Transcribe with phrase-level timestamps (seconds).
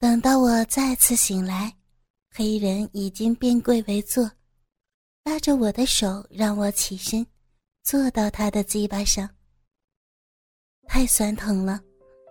[0.00, 1.74] 等到我再次醒来，
[2.32, 4.30] 黑人已经变跪为坐，
[5.24, 7.26] 拉着我的手让我起身，
[7.82, 9.28] 坐到他的鸡巴上。
[10.86, 11.80] 太酸疼了，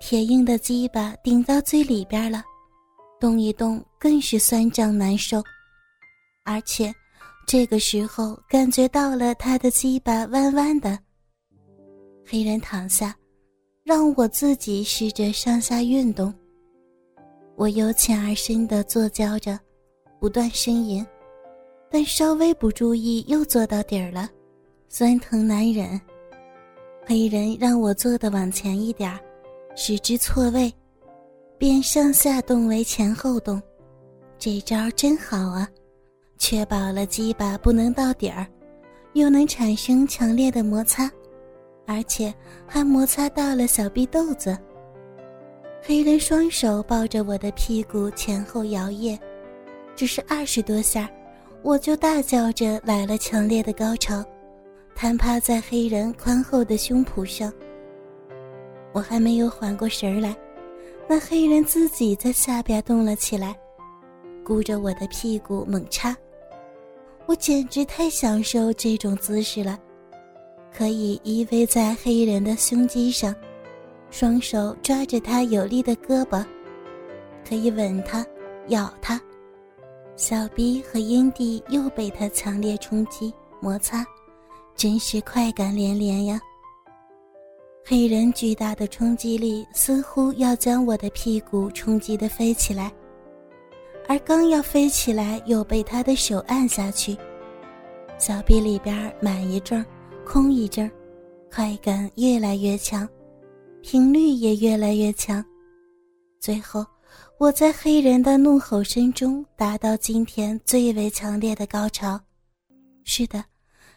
[0.00, 2.42] 铁硬的鸡巴顶到嘴里边了，
[3.20, 5.44] 动一动更是酸胀难受，
[6.46, 6.90] 而且
[7.46, 10.98] 这个时候感觉到了他的鸡巴弯弯的。
[12.26, 13.14] 黑人躺下，
[13.84, 16.34] 让我自己试着上下运动。
[17.60, 19.60] 我由浅而深的坐交着，
[20.18, 21.06] 不断呻吟，
[21.90, 24.30] 但稍微不注意又坐到底儿了，
[24.88, 26.00] 酸疼难忍。
[27.04, 29.20] 黑人让我坐的往前一点儿，
[29.76, 30.72] 使之错位，
[31.58, 33.60] 便上下动为前后动。
[34.38, 35.68] 这招真好啊，
[36.38, 38.46] 确保了鸡巴不能到底儿，
[39.12, 41.10] 又能产生强烈的摩擦，
[41.86, 42.32] 而且
[42.66, 44.58] 还摩擦到了小臂豆子。
[45.82, 49.18] 黑人双手抱着我的屁股前后摇曳，
[49.96, 51.10] 只是二十多下，
[51.62, 54.22] 我就大叫着来了强烈的高潮，
[54.94, 57.50] 瘫趴在黑人宽厚的胸脯上。
[58.92, 60.36] 我还没有缓过神来，
[61.08, 63.56] 那黑人自己在下边动了起来，
[64.44, 66.14] 箍着我的屁股猛插。
[67.24, 69.78] 我简直太享受这种姿势了，
[70.76, 73.34] 可以依偎在黑人的胸肌上。
[74.10, 76.44] 双手抓着他有力的胳膊，
[77.48, 78.26] 可以吻他、
[78.68, 79.20] 咬他，
[80.16, 84.04] 小臂和阴蒂又被他强烈冲击摩擦，
[84.74, 86.40] 真是快感连连呀！
[87.86, 92.92] 黑人巨大的冲击力似乎要将我的屁股冲击的飞起来，
[94.08, 97.16] 而刚要飞起来，又被他的手按下去，
[98.18, 99.84] 小臂里边满一阵
[100.26, 100.90] 空一阵
[101.50, 103.08] 快感越来越强。
[103.82, 105.44] 频率也越来越强，
[106.38, 106.86] 最后
[107.38, 112.20] 我在黑人的怒吼声中达到今天最为强烈的高潮。
[113.04, 113.44] 是的，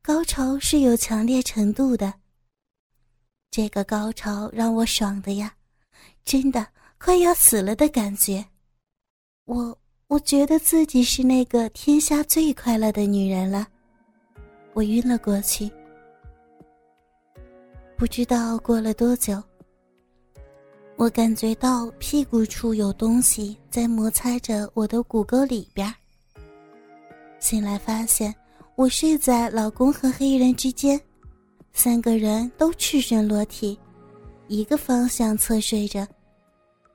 [0.00, 2.14] 高潮是有强烈程度的。
[3.50, 5.52] 这个高潮让我爽的呀，
[6.24, 6.66] 真的
[6.98, 8.44] 快要死了的感觉。
[9.44, 9.76] 我
[10.06, 13.66] 我觉得自己是那个天下最快乐的女人了。
[14.72, 15.70] 我晕了过去，
[17.96, 19.42] 不知道过了多久。
[20.96, 25.92] 我感觉到屁股处有东西在摩擦着我的骨沟里边。
[27.40, 28.32] 醒来发现
[28.76, 30.98] 我睡在老公和黑衣人之间，
[31.72, 33.76] 三个人都赤身裸体，
[34.46, 36.06] 一个方向侧睡着。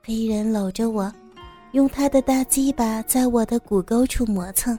[0.01, 1.13] 黑衣人搂着我，
[1.73, 4.77] 用他的大鸡巴在我的骨沟处磨蹭。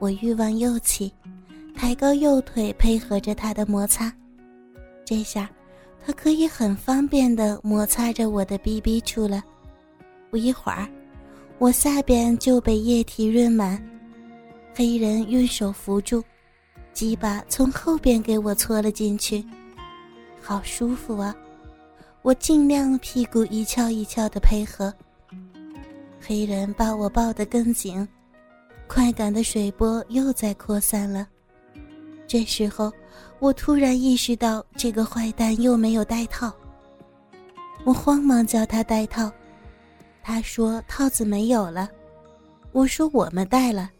[0.00, 1.10] 我欲望又起，
[1.74, 4.12] 抬高右腿配合着他的摩擦，
[5.04, 5.48] 这下。
[6.06, 9.42] 他可以很方便地摩擦着我的 BB 处了，
[10.30, 10.86] 不一会儿，
[11.58, 13.82] 我下边就被液体润满。
[14.74, 16.22] 黑人用手扶住，
[16.92, 19.42] 鸡巴从后边给我搓了进去，
[20.42, 21.34] 好舒服啊！
[22.22, 24.92] 我尽量屁股一翘一翘的配合。
[26.20, 28.06] 黑人把我抱得更紧，
[28.86, 31.28] 快感的水波又在扩散了。
[32.26, 32.92] 这时候。
[33.40, 36.50] 我突然意识到，这个坏蛋又没有带套。
[37.84, 39.30] 我慌忙叫他带套，
[40.22, 41.90] 他说套子没有了。
[42.72, 43.90] 我说我们带了。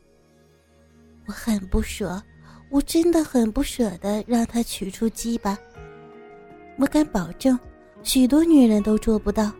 [1.26, 2.22] 我很不舍，
[2.70, 5.58] 我真的很不舍得让他取出鸡巴。
[6.78, 7.58] 我敢保证，
[8.02, 9.52] 许多女人都做不到，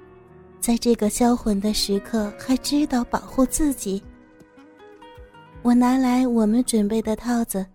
[0.61, 4.03] 在这个销魂的时刻还知道保护自己。
[5.61, 7.67] 我拿来我们准备的套子。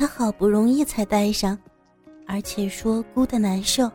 [0.00, 1.58] 他好不容易才戴上，
[2.26, 3.86] 而且说箍得难受。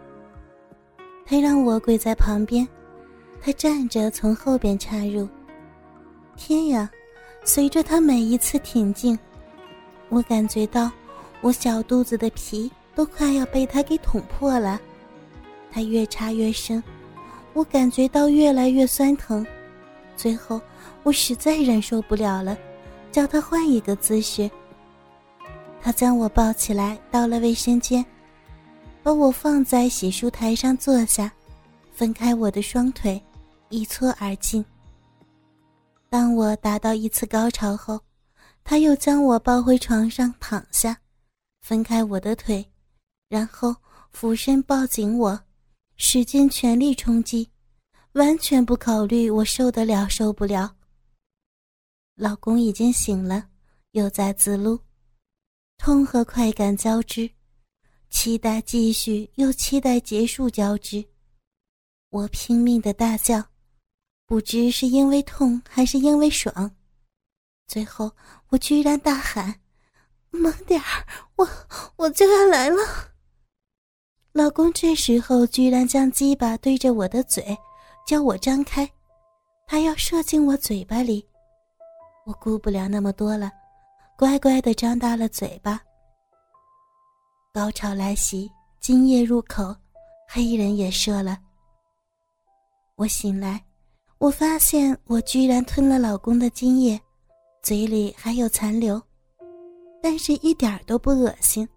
[1.25, 2.67] 他让我跪在旁边，
[3.41, 5.27] 他站着从后边插入。
[6.35, 6.87] 天呀！
[7.43, 9.17] 随着他每一次挺进，
[10.09, 10.91] 我感觉到
[11.41, 14.79] 我小肚子的皮都快要被他给捅破了。
[15.71, 16.83] 他越插越深，
[17.53, 19.43] 我感觉到越来越酸疼。
[20.15, 20.61] 最后，
[21.01, 22.55] 我实在忍受不了了，
[23.11, 24.47] 叫他换一个姿势。
[25.85, 28.03] 他将我抱起来，到了卫生间，
[29.03, 31.31] 把我放在洗漱台上坐下，
[31.93, 33.21] 分开我的双腿，
[33.69, 34.65] 一搓而进。
[36.09, 38.01] 当我达到一次高潮后，
[38.63, 40.97] 他又将我抱回床上躺下，
[41.61, 42.67] 分开我的腿，
[43.29, 43.75] 然后
[44.11, 45.39] 俯身抱紧我，
[45.97, 47.47] 使劲全力冲击，
[48.13, 50.75] 完全不考虑我受得了受不了。
[52.15, 53.49] 老公已经醒了，
[53.91, 54.79] 又在自撸。
[55.77, 57.29] 痛和快感交织，
[58.09, 61.05] 期待继续又期待结束交织。
[62.09, 63.43] 我拼命的大叫，
[64.25, 66.71] 不知是因为痛还是因为爽，
[67.67, 68.11] 最后
[68.49, 69.59] 我居然大喊
[70.31, 71.05] ：“猛点儿，
[71.35, 71.47] 我
[71.97, 72.77] 我就要来了！”
[74.31, 77.57] 老公这时候居然将鸡巴对着我的嘴，
[78.07, 78.89] 叫我张开，
[79.67, 81.25] 他要射进我嘴巴里。
[82.25, 83.51] 我顾不了那么多了，
[84.17, 85.81] 乖乖的张大了嘴巴。
[87.53, 89.75] 高潮来袭，精液入口，
[90.27, 91.37] 黑衣人也射了。
[92.95, 93.63] 我醒来。
[94.17, 96.99] 我发现我居然吞了老公的精液，
[97.61, 98.99] 嘴里还有残留，
[100.01, 101.67] 但是一点都不恶心，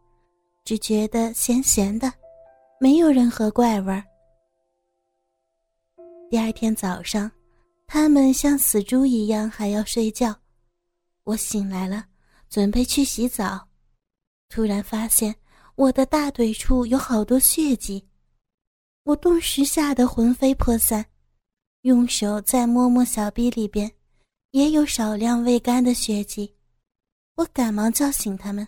[0.64, 2.10] 只觉得咸咸的，
[2.80, 4.04] 没有任何怪味儿。
[6.30, 7.28] 第二天早上，
[7.88, 10.32] 他们像死猪一样还要睡觉，
[11.24, 12.06] 我醒来了，
[12.48, 13.68] 准备去洗澡，
[14.48, 15.36] 突然发现
[15.74, 18.08] 我的大腿处有好多血迹，
[19.04, 21.06] 我顿时吓得魂飞魄散。
[21.82, 23.90] 用手再摸摸小臂里边，
[24.50, 26.56] 也有少量未干的血迹。
[27.36, 28.66] 我赶忙叫醒他们，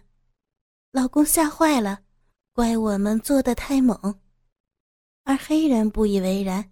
[0.93, 2.03] 老公吓坏了，
[2.53, 4.21] 怪我们做的太猛。
[5.25, 6.71] 而黑人不以为然，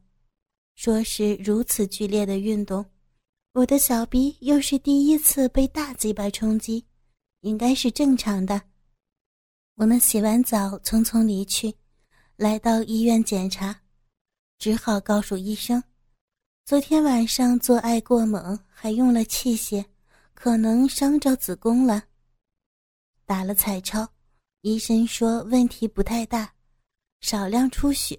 [0.77, 2.87] 说是如此剧烈的运动，
[3.53, 6.87] 我的小臂又是第一次被大鸡巴冲击，
[7.41, 8.61] 应该是正常的。
[9.77, 11.75] 我们洗完澡匆匆离去，
[12.37, 13.81] 来到医院检查，
[14.59, 15.83] 只好告诉医生。
[16.65, 19.85] 昨天晚上做爱过猛，还用了器械，
[20.35, 22.03] 可能伤着子宫了。
[23.25, 24.07] 打了彩超，
[24.63, 26.53] 医生说问题不太大，
[27.21, 28.19] 少量出血，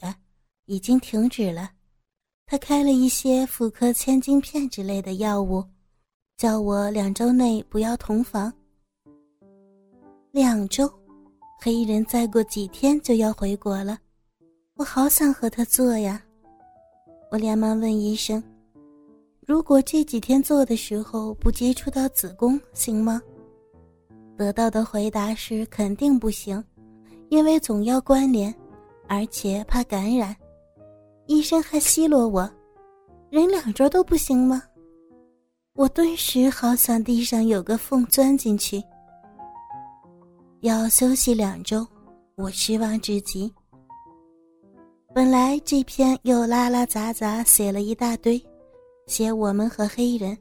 [0.66, 1.72] 已经停止了。
[2.46, 5.64] 他开了一些妇科千金片之类的药物，
[6.38, 8.52] 叫我两周内不要同房。
[10.32, 10.88] 两周，
[11.60, 13.98] 黑衣人再过几天就要回国了，
[14.76, 16.24] 我好想和他做呀。
[17.32, 18.42] 我连忙问医生
[19.48, 23.20] ：“如果这几天做的时候不接触到子宫，行吗？”
[24.38, 26.64] 得到的回答是：“肯定不行，
[27.30, 28.54] 因为总要关联，
[29.08, 30.36] 而且怕感染。”
[31.26, 32.48] 医生还奚落我
[33.32, 34.62] ：“人两周都不行吗？”
[35.74, 38.84] 我顿时好想地上有个缝钻进去。
[40.62, 41.88] 要休息两周，
[42.36, 43.50] 我失望至极。
[45.16, 48.42] 本来这篇又拉拉杂杂写了一大堆，
[49.08, 50.38] 写我们和黑人，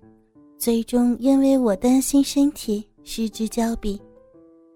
[0.59, 4.01] 最终因为我担心身体失之交臂，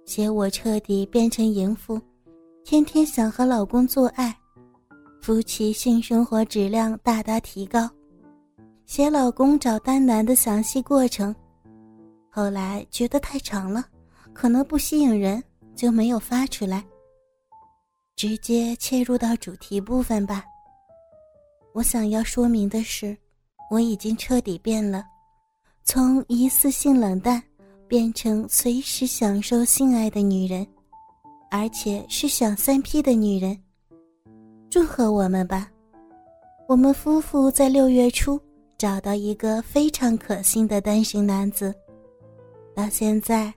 [0.07, 2.01] 写我彻底变成淫妇，
[2.63, 4.33] 天天想和老公做爱，
[5.21, 7.91] 夫妻性生活质量大大提高，
[8.87, 11.35] 写老公找单男的详细过程，
[12.31, 13.85] 后来觉得太长了，
[14.33, 15.43] 可能不吸引人，
[15.75, 16.85] 就没有发出来。
[18.15, 20.45] 直接切入到主题部分吧。
[21.73, 23.17] 我想要说明的是，
[23.71, 25.05] 我已经彻底变了，
[25.85, 27.43] 从疑似性冷淡
[27.89, 30.67] 变成随时享受性爱的女人，
[31.51, 33.59] 而且是想三 P 的女人。
[34.71, 35.71] 祝贺我们吧！
[36.69, 38.41] 我们夫妇在六月初
[38.79, 41.75] 找到一个非常可信的单身男子，
[42.75, 43.53] 到现在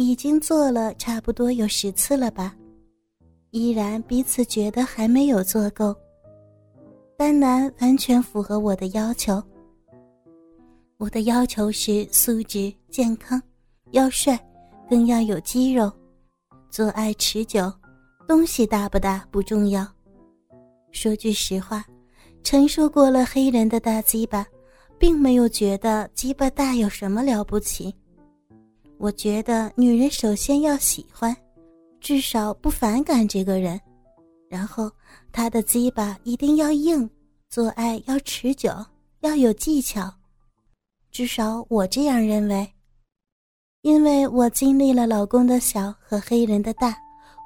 [0.00, 2.56] 已经做了差不多有十次了吧。
[3.50, 5.94] 依然彼此觉得还没有做够。
[7.18, 9.42] 丹南完全符合我的要求。
[10.96, 13.42] 我的要求是素质健康，
[13.90, 14.38] 要帅，
[14.88, 15.92] 更要有肌肉，
[16.70, 17.70] 做爱持久，
[18.26, 19.86] 东西大不大不重要。
[20.92, 21.84] 说句实话，
[22.42, 24.46] 承受过了黑人的大鸡巴，
[24.98, 27.94] 并没有觉得鸡巴大有什么了不起。
[29.00, 31.34] 我觉得女人首先要喜欢。
[32.00, 33.80] 至少不反感这个人，
[34.48, 34.90] 然后
[35.32, 37.08] 他的鸡巴一定要硬，
[37.48, 38.70] 做爱要持久，
[39.20, 40.10] 要有技巧。
[41.10, 42.70] 至少我这样认为，
[43.80, 46.94] 因为我经历了老公的小和黑人的大，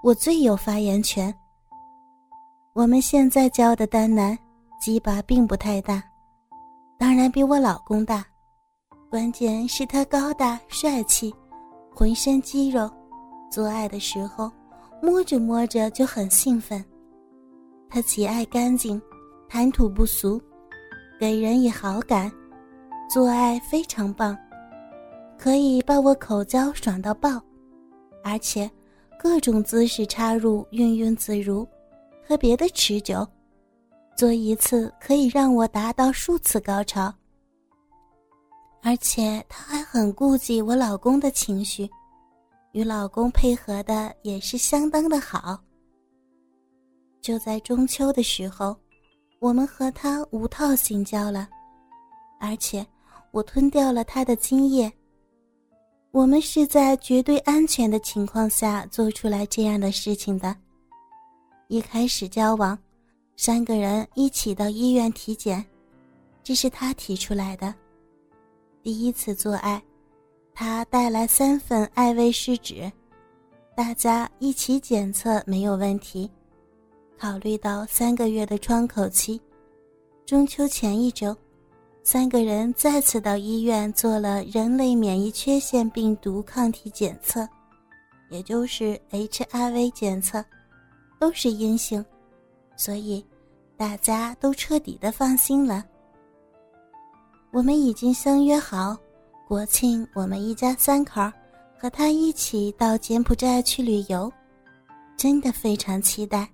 [0.02, 1.32] 我最有发言权。
[2.74, 4.36] 我们现在教的单男，
[4.80, 6.02] 鸡巴并不太大，
[6.98, 8.24] 当然比我老公大，
[9.10, 11.34] 关键是他高大帅气，
[11.94, 12.90] 浑身肌肉。
[13.50, 14.50] 做爱的时候，
[15.00, 16.84] 摸着摸着就很兴奋。
[17.88, 19.00] 他喜爱干净，
[19.48, 20.42] 谈吐不俗，
[21.20, 22.30] 给人以好感，
[23.08, 24.36] 做爱非常棒，
[25.38, 27.40] 可以把我口交爽到爆，
[28.24, 28.68] 而且
[29.16, 31.64] 各种姿势插入运运自如，
[32.26, 33.24] 特别的持久，
[34.16, 37.14] 做一次可以让我达到数次高潮。
[38.86, 41.88] 而且他还很顾及我老公的情绪。
[42.72, 45.58] 与老公配合的也是相当的好。
[47.22, 48.76] 就在中秋的时候，
[49.38, 51.48] 我们和他无套性交了，
[52.38, 52.86] 而且
[53.30, 54.92] 我吞掉了他的精液。
[56.10, 60.54] 我们是在绝对安全的情况下做出来这样的事情的。
[61.68, 62.78] 一开始交往，
[63.36, 65.64] 三个人一起到医院体检，
[66.42, 67.74] 这是他提出来的。
[68.84, 69.82] 第一次做爱，
[70.52, 72.92] 他带来三份艾薇试纸，
[73.74, 76.30] 大家一起检测没有问题。
[77.18, 79.40] 考虑到三个月的窗口期，
[80.26, 81.34] 中秋前一周。
[82.02, 87.48] 三个人再次到医院做了人类免疫缺陷病毒抗体检测，
[88.28, 90.44] 也就是 HIV 检测，
[91.18, 92.04] 都是阴性，
[92.76, 93.24] 所以
[93.78, 95.82] 大家都彻底的放心了。
[97.54, 98.96] 我们已经相约好，
[99.46, 101.20] 国庆我们一家三口
[101.78, 104.30] 和他一起到柬埔寨去旅游，
[105.16, 106.50] 真的非常期待。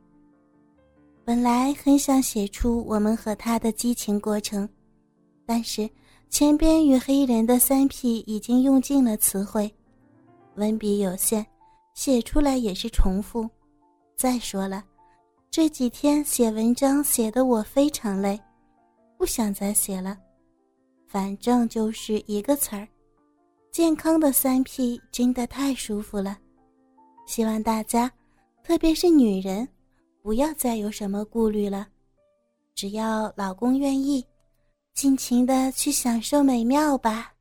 [1.25, 4.69] 本来很想写出我们和他的激情过程。
[5.47, 5.88] 但是，
[6.28, 9.75] 前边与黑人的三 P 已经用尽了词汇，
[10.57, 11.42] 文笔有限，
[11.95, 13.49] 写出来也是重复。
[14.16, 14.85] 再说了，
[15.50, 18.38] 这几天写文章写的我非常累，
[19.16, 20.19] 不想再写了。
[21.11, 22.87] 反正就是一个词儿：
[23.73, 26.38] 健康的三 P 真的太舒服了。
[27.26, 28.09] 希望大家，
[28.62, 29.69] 特别是女人，
[30.23, 31.88] 不要再有什么顾虑了，
[32.76, 34.25] 只要老公愿意。
[34.95, 37.33] 尽情的去享受美妙吧。